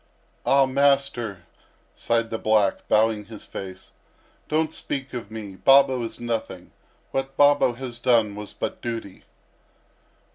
"Ah, 0.47 0.65
master," 0.65 1.43
sighed 1.95 2.31
the 2.31 2.39
black, 2.39 2.87
bowing 2.87 3.25
his 3.25 3.45
face, 3.45 3.91
"don't 4.49 4.73
speak 4.73 5.13
of 5.13 5.29
me; 5.29 5.57
Babo 5.57 6.01
is 6.01 6.19
nothing; 6.19 6.71
what 7.11 7.37
Babo 7.37 7.73
has 7.73 7.99
done 7.99 8.33
was 8.33 8.51
but 8.51 8.81
duty." 8.81 9.25